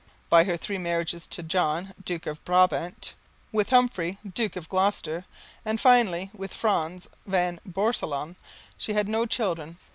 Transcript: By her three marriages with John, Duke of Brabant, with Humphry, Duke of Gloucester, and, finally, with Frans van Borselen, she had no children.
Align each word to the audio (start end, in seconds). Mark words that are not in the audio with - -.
By 0.31 0.45
her 0.45 0.57
three 0.57 0.79
marriages 0.79 1.29
with 1.37 1.47
John, 1.47 1.93
Duke 2.03 2.25
of 2.25 2.43
Brabant, 2.43 3.13
with 3.51 3.69
Humphry, 3.69 4.17
Duke 4.27 4.55
of 4.55 4.67
Gloucester, 4.67 5.25
and, 5.63 5.79
finally, 5.79 6.31
with 6.33 6.55
Frans 6.55 7.07
van 7.27 7.59
Borselen, 7.67 8.35
she 8.79 8.93
had 8.95 9.07
no 9.07 9.27
children. 9.27 9.77